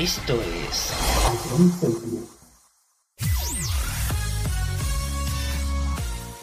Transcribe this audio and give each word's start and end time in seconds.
Esto 0.00 0.42
es 0.68 0.92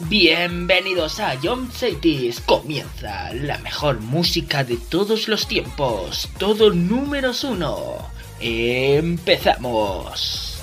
Bienvenidos 0.08 1.20
a 1.20 1.38
John 1.42 1.70
Cities. 1.70 2.40
Comienza 2.40 3.34
la 3.34 3.58
mejor 3.58 4.00
música 4.00 4.64
de 4.64 4.78
todos 4.78 5.28
los 5.28 5.46
tiempos. 5.46 6.30
Todo 6.38 6.72
números 6.72 7.44
uno. 7.44 7.98
Empezamos. 8.40 10.53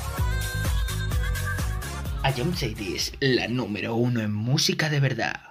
A 2.23 2.31
John 2.31 2.55
Cities, 2.55 3.13
la 3.19 3.47
número 3.47 3.95
uno 3.95 4.21
en 4.21 4.31
música 4.31 4.89
de 4.89 4.99
verdad. 4.99 5.50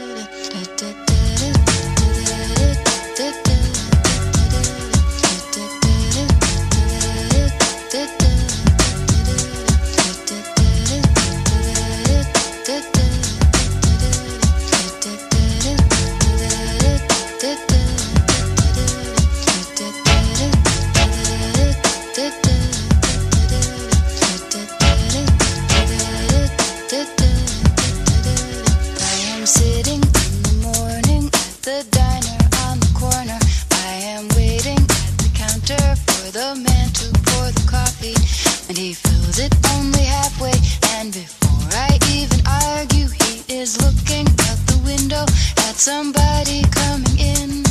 Somebody 45.81 46.61
coming 46.69 47.17
in. 47.17 47.63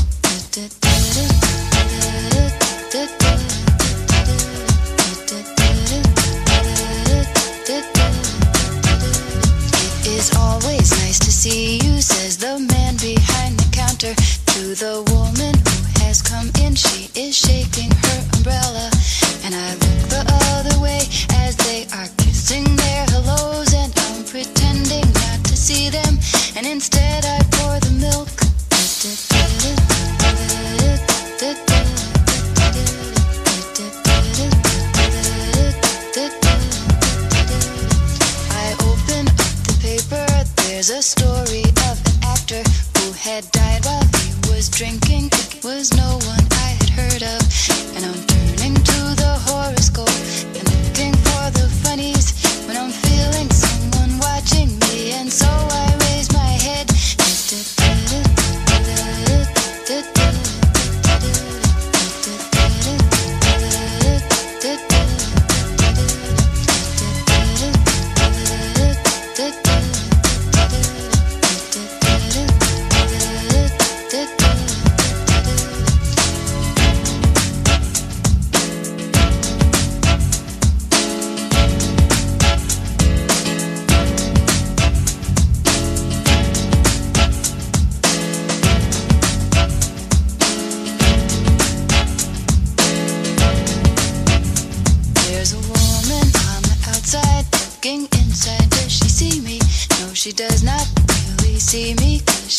It 9.95 10.07
is 10.09 10.35
always 10.37 10.91
nice 10.91 11.21
to 11.21 11.31
see 11.31 11.77
you, 11.77 12.01
says 12.03 12.37
the 12.37 12.59
man 12.59 12.97
behind 12.97 13.61
the 13.61 13.69
counter 13.71 14.13
to 14.17 14.75
the 14.75 15.05
woman 15.15 15.55
who 15.55 16.03
has 16.03 16.21
come 16.21 16.51
in. 16.65 16.75
She 16.75 17.09
is 17.15 17.37
shaking 17.37 17.93
her 17.93 18.25
umbrella. 18.35 18.90
had 43.41 43.51
died 43.53 43.85
while 43.85 44.05
he 44.21 44.51
was 44.51 44.69
drinking. 44.69 45.31
Was 45.63 45.93
no 45.97 46.19
one. 46.27 46.40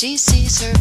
She 0.02 0.18
sees 0.18 0.60
her 0.64 0.81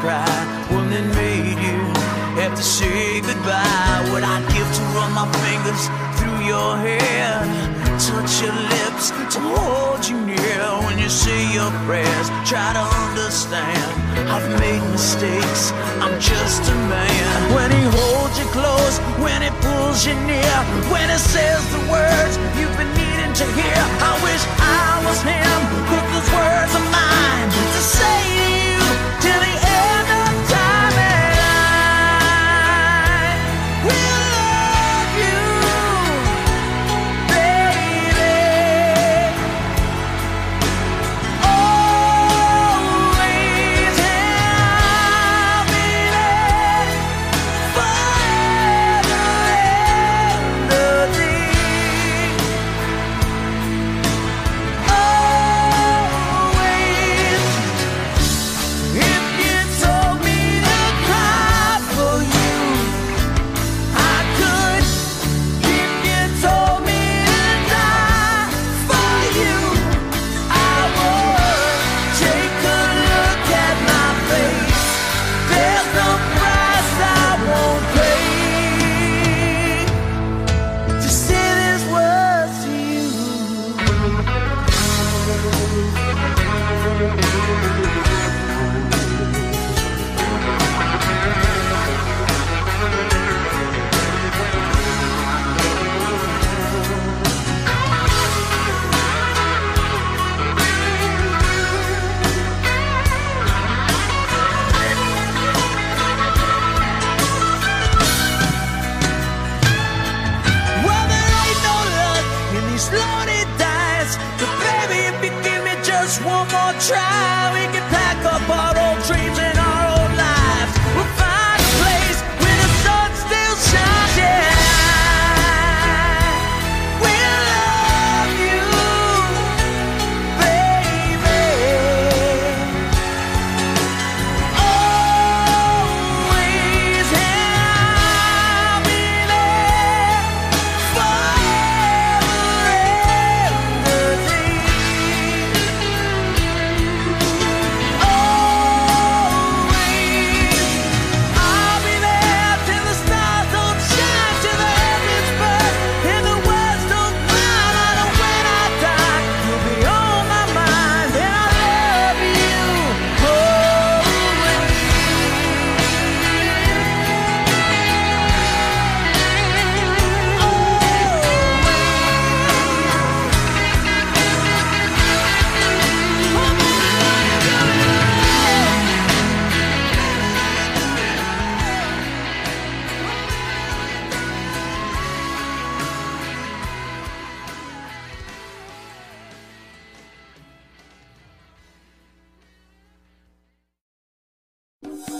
cry, 0.00 0.24
that 0.90 1.06
made 1.14 1.60
you 1.60 1.80
have 2.40 2.56
to 2.56 2.64
say 2.64 3.20
goodbye. 3.20 4.00
What 4.08 4.24
I'd 4.24 4.42
give 4.48 4.64
to 4.64 4.82
run 4.96 5.12
my 5.12 5.28
fingers 5.44 5.82
through 6.16 6.40
your 6.48 6.72
hair, 6.80 7.44
touch 8.00 8.40
your 8.40 8.56
lips 8.56 9.12
to 9.36 9.38
hold 9.44 10.00
you 10.08 10.16
near 10.24 10.64
when 10.88 10.96
you 10.96 11.12
say 11.12 11.52
your 11.52 11.68
prayers. 11.84 12.28
Try 12.48 12.72
to 12.72 12.84
understand, 13.04 13.92
I've 14.32 14.48
made 14.58 14.80
mistakes. 14.88 15.70
I'm 16.00 16.16
just 16.16 16.64
a 16.64 16.76
man. 16.88 17.36
When 17.52 17.68
he 17.68 17.84
holds 17.84 18.34
you 18.40 18.48
close, 18.56 18.96
when 19.20 19.44
he 19.44 19.52
pulls 19.60 20.08
you 20.08 20.16
near, 20.24 20.56
when 20.88 21.12
he 21.12 21.18
says 21.20 21.60
the 21.76 21.82
words 21.92 22.34
you've 22.56 22.76
been 22.80 22.90
needing 22.96 23.34
to 23.36 23.46
hear. 23.52 23.80
I 24.00 24.16
wish 24.24 24.42
I 24.64 25.04
was 25.04 25.20
him, 25.28 25.58
but 25.92 26.04
those 26.08 26.30
words 26.32 26.72
are 26.72 26.88
mine 26.88 27.48
to 27.52 27.82
say 27.84 28.39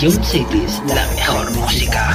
Ion 0.00 0.22
Cities, 0.22 0.82
la 0.88 1.06
mejor 1.14 1.50
música. 1.52 2.14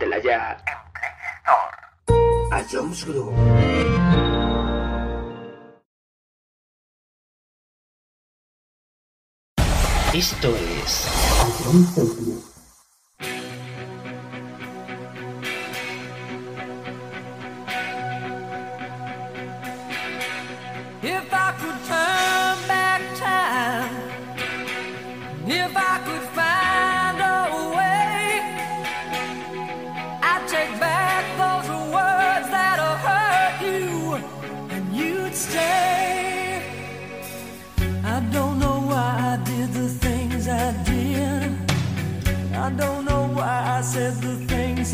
Esto 10.13 10.53
es. 10.57 11.07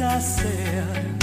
I 0.09 0.19
said. 0.19 1.17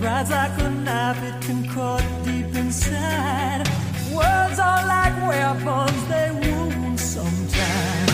Like 0.00 0.58
a 0.60 0.70
knife, 0.70 1.22
it 1.22 1.36
can 1.46 1.66
cut 1.68 2.04
deep 2.24 2.54
inside. 2.54 3.66
Words 4.12 4.58
are 4.58 4.82
like 4.94 5.16
weapons, 5.28 6.00
they 6.10 6.28
wound 6.42 7.00
sometimes. 7.00 8.12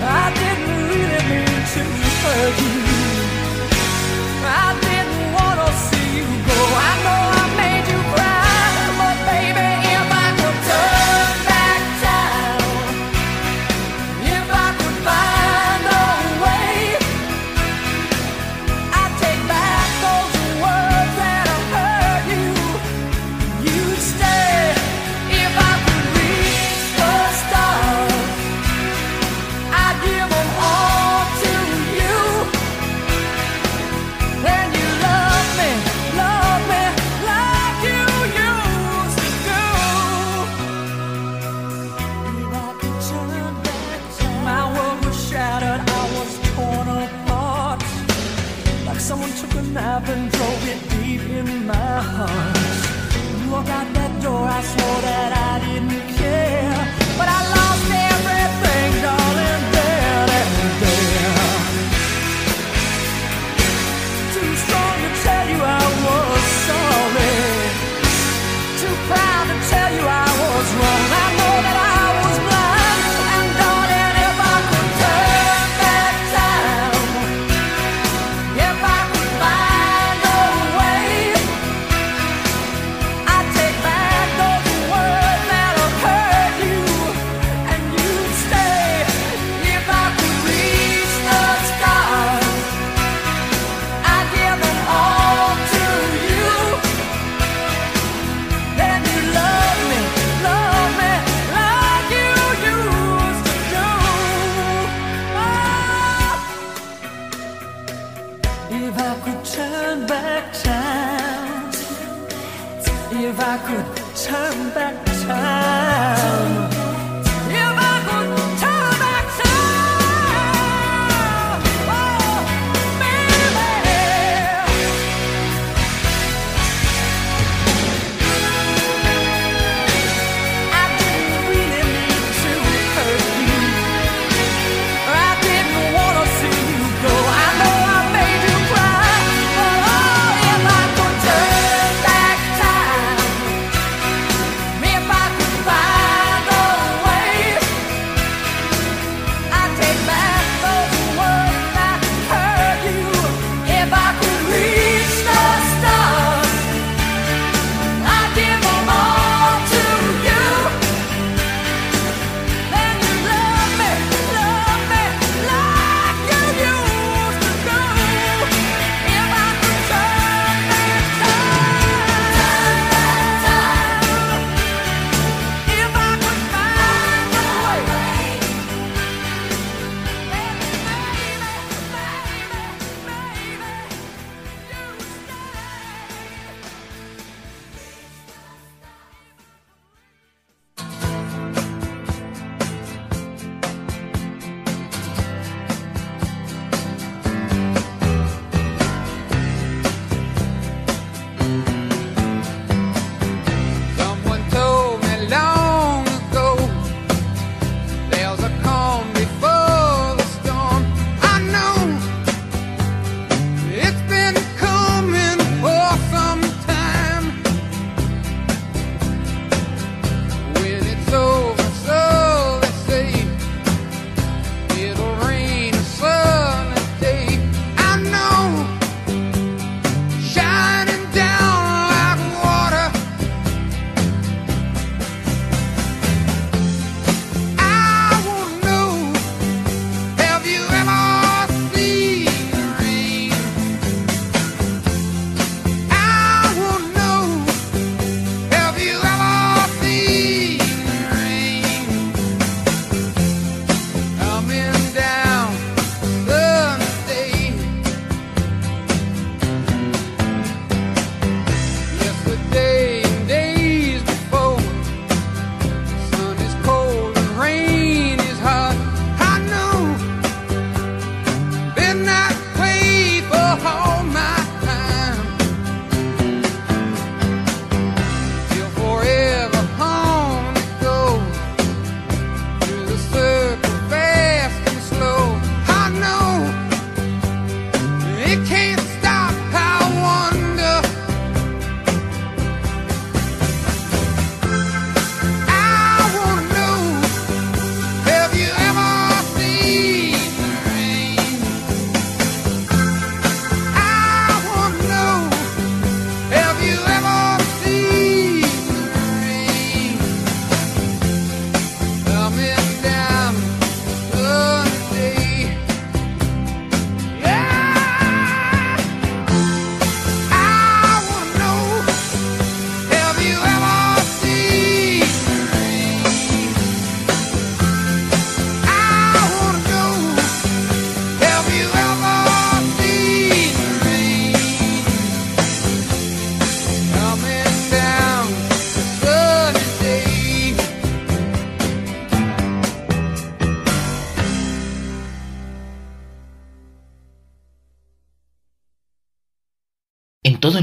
I 0.00 0.24
didn't 0.40 0.78
really 0.90 1.22
mean 1.30 1.60
to 1.74 1.82
hurt 2.22 2.56
you. 2.66 2.80
I 4.44 4.68
didn't 4.86 5.24
want 5.36 5.58
to 5.62 5.68
see 5.86 6.08
you 6.18 6.26
go. 6.48 6.58
I 6.88 7.02
know. 7.04 7.17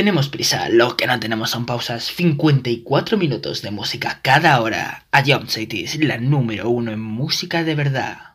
Tenemos 0.00 0.30
prisa, 0.30 0.70
lo 0.70 0.96
que 0.96 1.06
no 1.06 1.20
tenemos 1.20 1.50
son 1.50 1.66
pausas. 1.66 2.04
54 2.04 3.18
minutos 3.18 3.60
de 3.60 3.70
música 3.70 4.20
cada 4.22 4.58
hora. 4.62 5.04
A 5.12 5.22
Jump 5.22 5.50
Cities, 5.50 6.02
la 6.02 6.16
número 6.16 6.70
uno 6.70 6.90
en 6.90 7.00
música 7.02 7.64
de 7.64 7.74
verdad. 7.74 8.29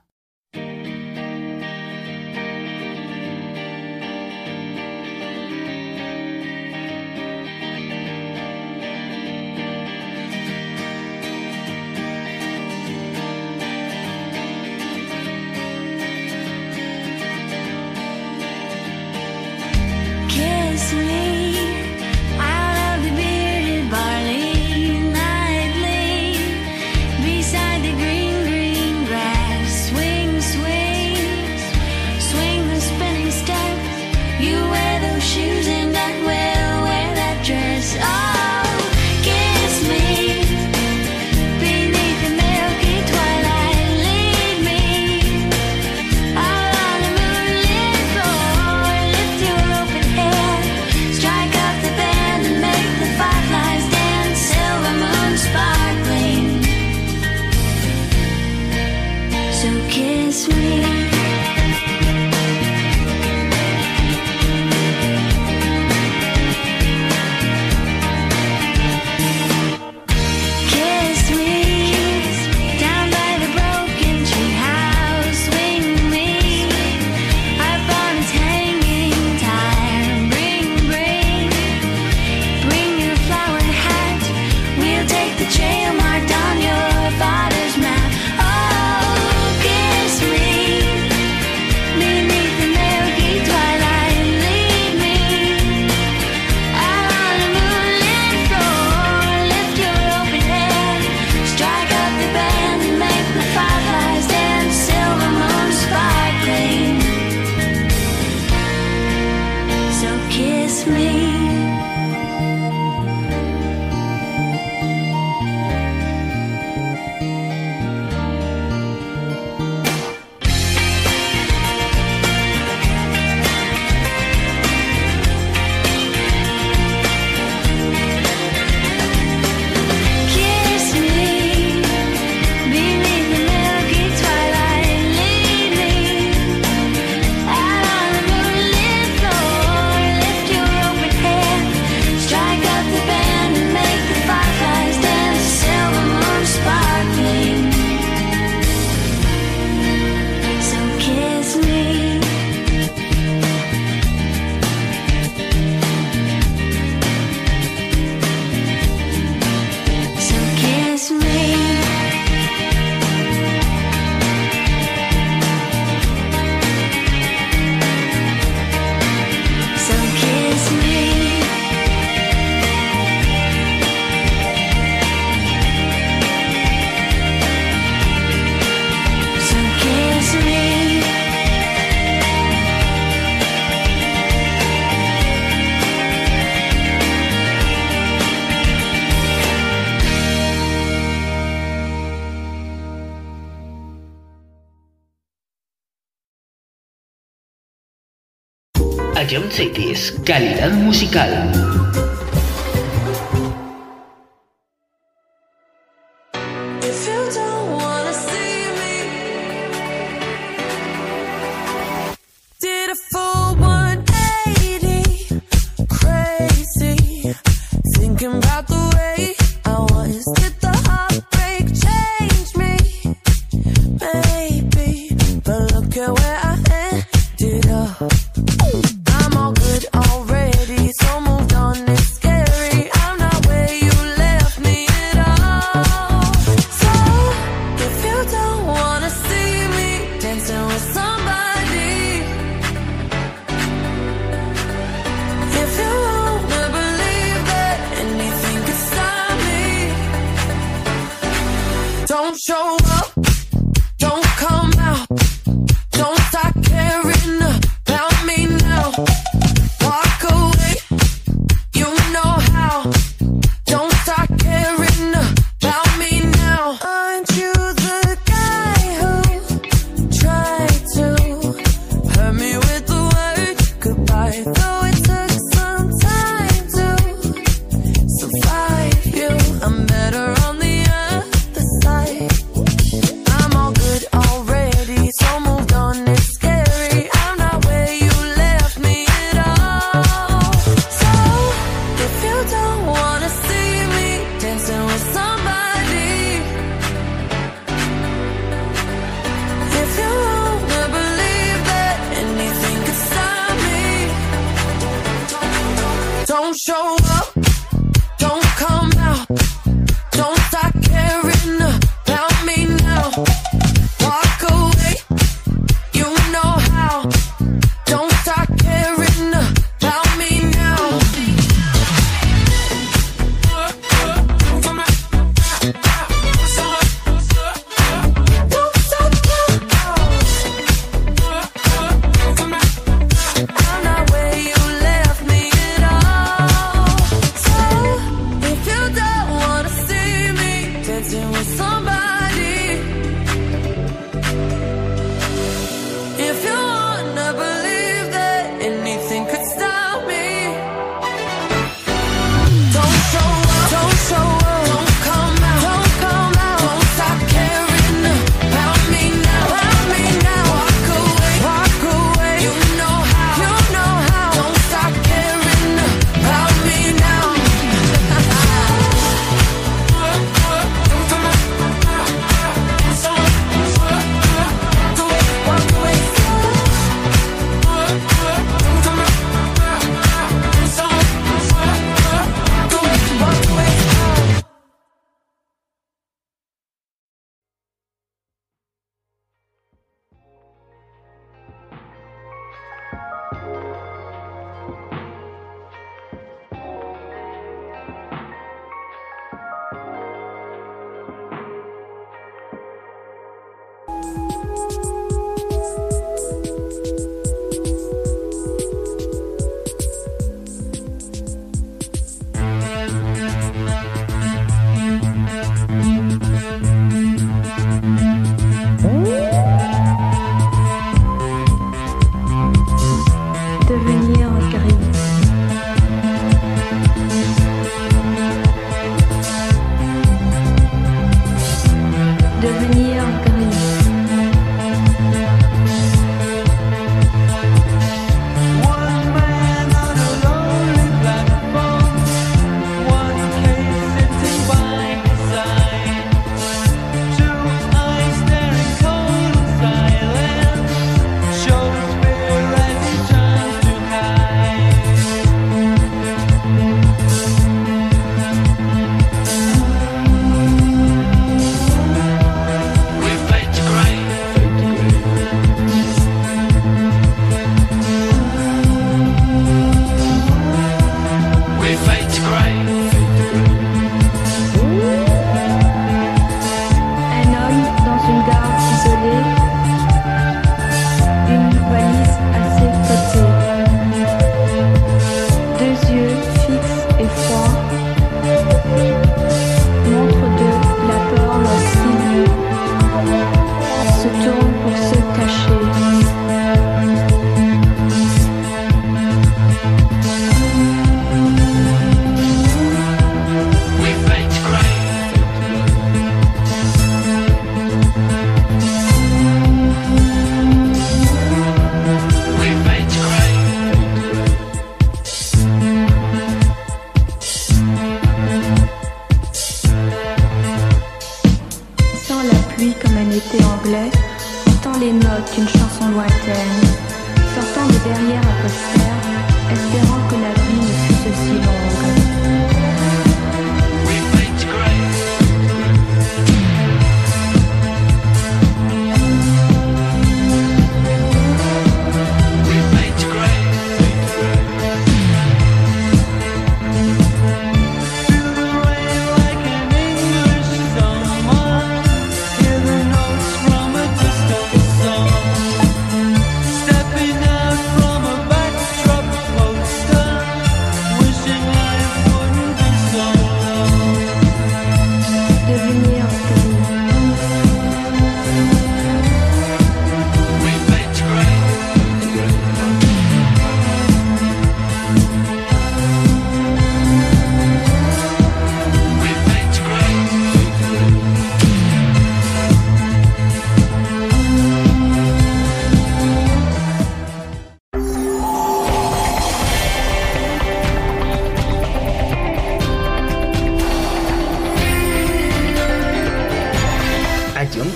Calidad 200.25 200.71
musical. 200.73 202.04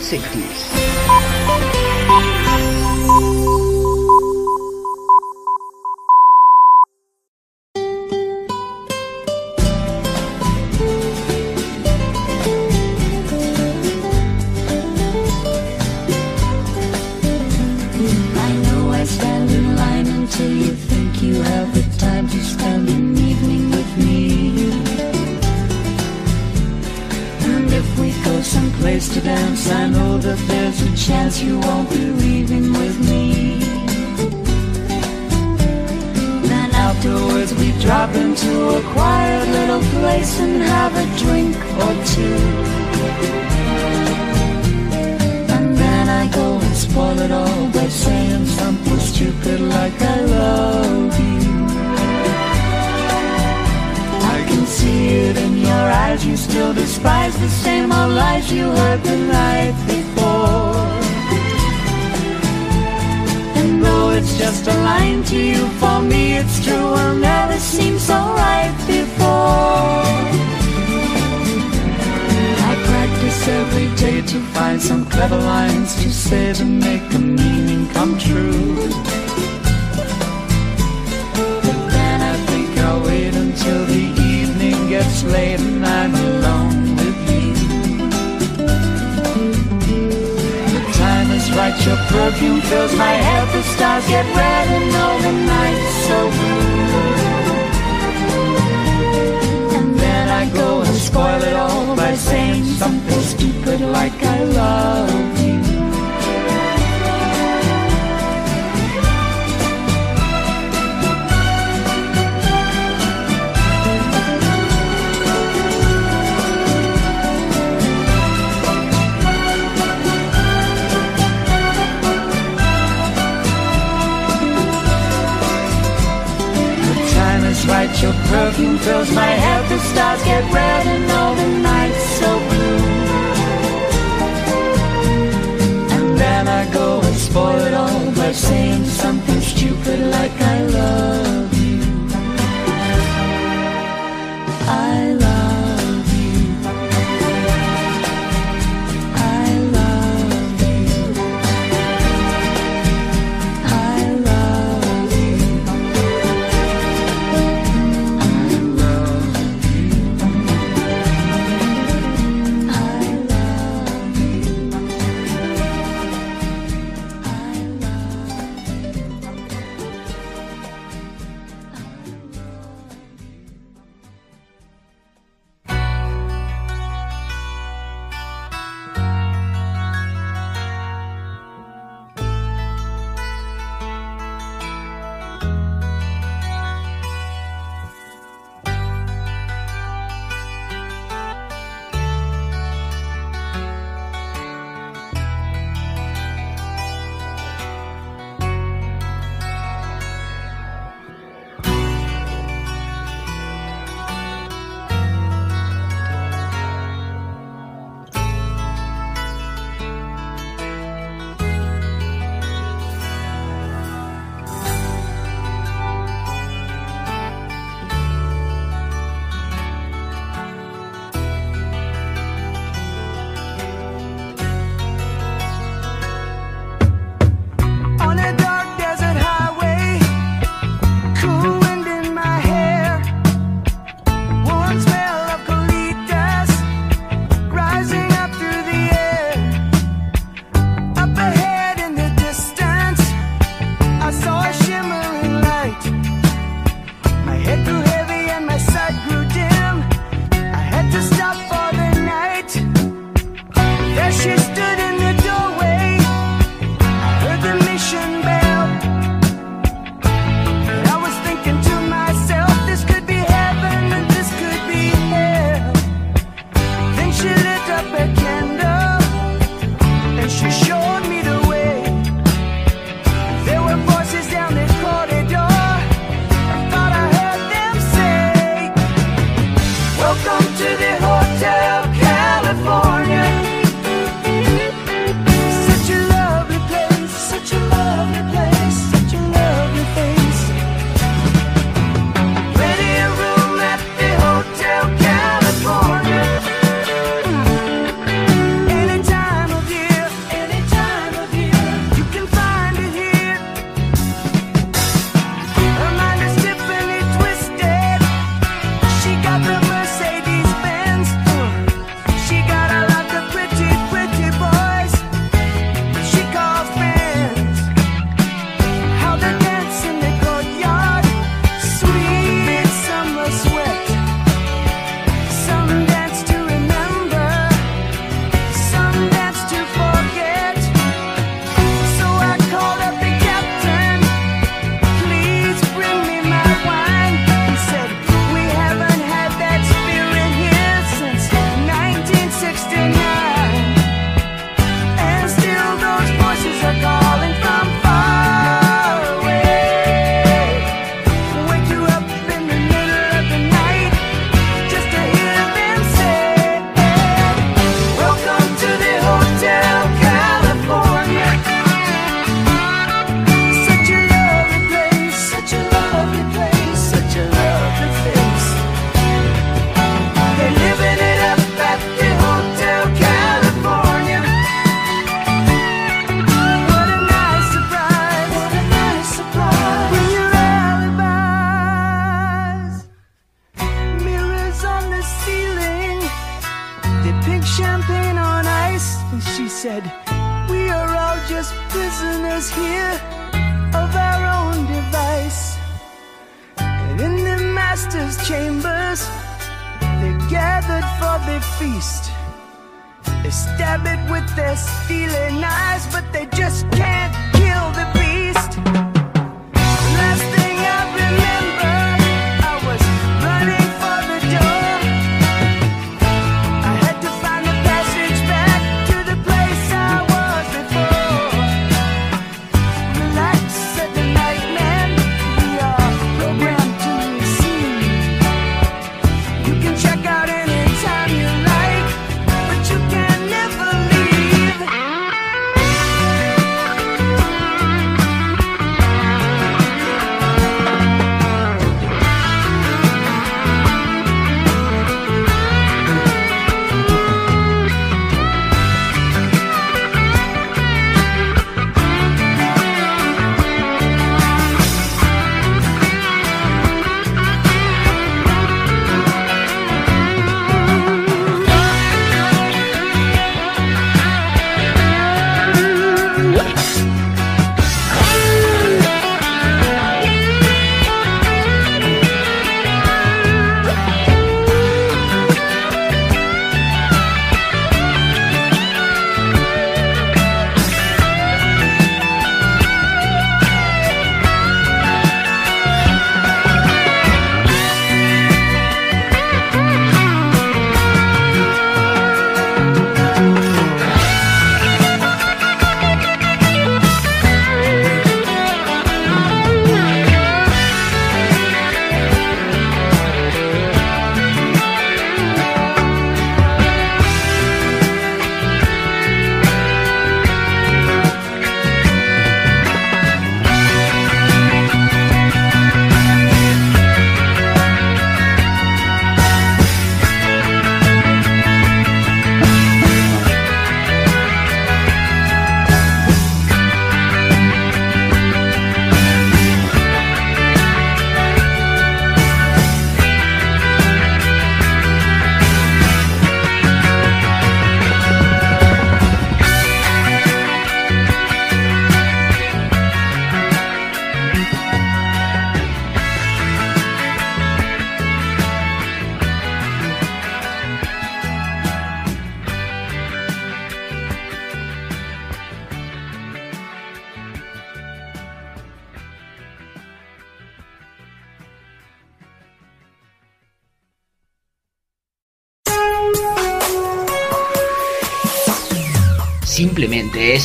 60s. 0.10 0.89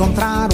Encontrar 0.00 0.49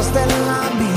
cosas 0.00 0.14
de 0.14 0.26
la. 0.46 0.89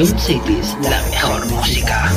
Club 0.00 0.18
Cities, 0.18 0.78
la 0.80 1.02
mejor 1.10 1.46
música. 1.48 2.10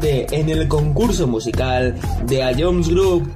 en 0.00 0.48
el 0.48 0.68
concurso 0.68 1.26
musical 1.26 1.94
de 2.26 2.42
A 2.42 2.52
Jones 2.56 2.88
Group. 2.88 3.32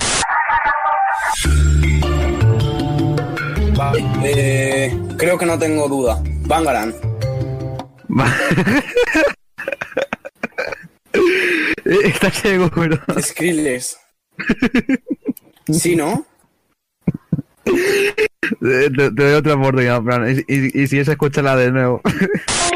Eh, 4.24 4.98
creo 5.18 5.36
que 5.36 5.46
no 5.46 5.58
tengo 5.58 5.88
duda. 5.88 6.22
Bangaran. 6.46 6.94
Eh, 11.88 12.00
está 12.04 12.30
seguro. 12.30 12.98
Skrillex. 13.20 13.96
¿Sí, 15.72 15.94
no? 15.94 16.26
Eh, 17.64 18.90
te, 18.96 19.10
doy 19.10 19.34
otra 19.34 19.54
oportunidad, 19.54 20.02
Fran. 20.02 20.28
Y, 20.28 20.52
y, 20.52 20.82
y 20.82 20.86
si 20.88 20.98
es, 20.98 21.06
escúchala 21.06 21.54
de 21.54 21.70
nuevo. 21.70 22.02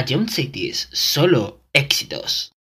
A 0.00 0.04
Ion 0.08 0.30
Cities, 0.30 0.88
solo 0.92 1.60
éxitos. 1.74 2.54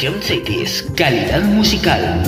Ion 0.00 0.22
Cities, 0.22 0.84
calidad 0.96 1.42
musical. 1.42 2.22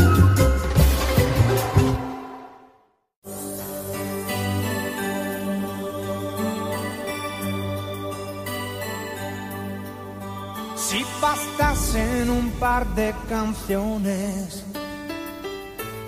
Si 10.76 11.02
bastasen 11.22 12.28
un 12.28 12.50
par 12.60 12.86
de 12.94 13.14
canciones 13.30 14.62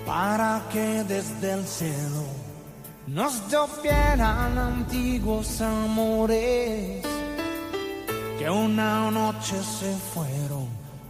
para 0.04 0.62
que 0.70 1.04
desde 1.08 1.52
el 1.54 1.64
cielo 1.64 2.26
nos 3.06 3.48
llovieran 3.50 4.58
antiguos 4.58 5.60
amores 5.62 7.02
que 8.38 8.50
una 8.50 9.10
noche 9.10 9.56
se 9.62 9.96
fueron, 10.12 10.55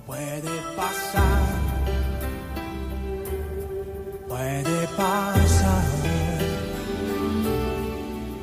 puede 0.07 0.57
pasar, 0.77 1.43
puede 4.29 4.87
pasar. 4.97 5.85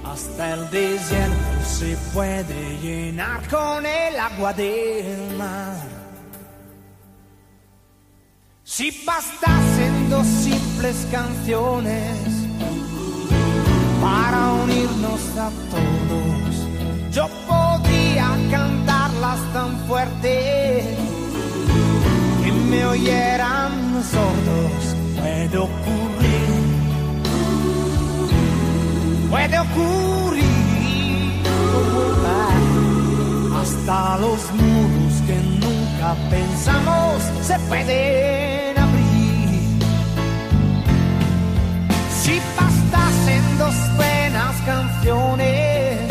Hasta 0.03 0.53
el 0.53 0.69
desierto 0.69 1.65
se 1.65 1.97
puede 2.13 2.77
llenar 2.81 3.47
con 3.47 3.85
el 3.85 4.19
agua 4.19 4.53
del 4.53 5.37
mar. 5.37 5.77
Si 8.63 8.91
bastasen 9.05 10.09
dos 10.09 10.27
simples 10.27 11.07
canciones 11.11 12.17
para 14.01 14.53
unirnos 14.63 15.21
a 15.37 15.49
todos, 15.71 17.15
yo 17.15 17.27
podría 17.47 18.27
cantarlas 18.51 19.39
tan 19.53 19.77
fuerte 19.87 21.02
me 22.73 22.85
oyeran 22.85 24.03
sordos. 24.03 24.83
Puede 25.19 25.57
ocurrir 25.57 26.13
puede 29.33 29.59
ocurrir. 29.59 30.43
Hasta 33.61 34.17
los 34.17 34.41
muros 34.59 35.13
que 35.27 35.37
nunca 35.63 36.15
pensamos 36.29 37.23
se 37.41 37.57
pueden 37.69 38.77
abrir. 38.77 39.79
Si 42.21 42.39
bastasen 42.59 43.57
dos 43.57 43.75
buenas 43.97 44.55
canciones 44.65 46.02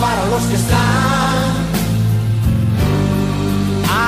para 0.00 0.24
los 0.30 0.42
que 0.44 0.54
están 0.54 1.50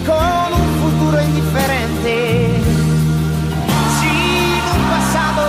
con 0.06 0.50
un 0.60 0.70
futuro 0.82 1.22
indiferente, 1.24 2.16
sin 4.00 4.62
un 4.76 4.84
pasado, 4.94 5.46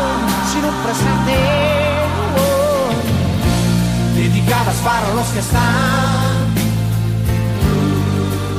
sin 0.53 0.65
un 0.65 0.77
presente, 0.85 1.37
oh. 2.39 2.91
dedicadas 4.15 4.77
para 4.85 5.15
los 5.15 5.27
que 5.29 5.41
están 5.41 6.31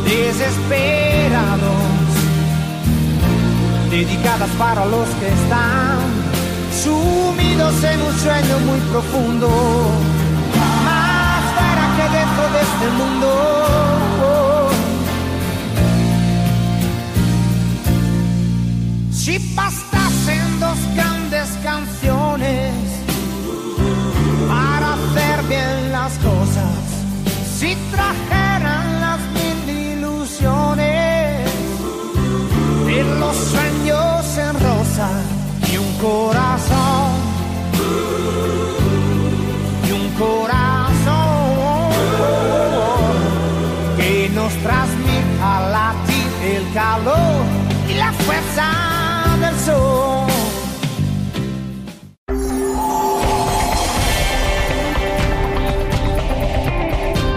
desesperados, 0.04 1.81
dedicadas 3.92 4.50
para 4.52 4.86
los 4.86 5.08
que 5.20 5.28
están 5.28 6.00
sumidos 6.82 7.84
en 7.84 8.02
un 8.02 8.18
sueño 8.20 8.60
muy 8.60 8.80
profundo, 8.90 9.50
más 10.86 11.44
para 11.60 11.84
que 11.98 12.04
dentro 12.18 12.44
de 12.54 12.62
este 12.62 12.88
mundo. 12.98 13.28
Si 19.12 19.40
pasa 19.56 19.91
Cora. 36.02 36.51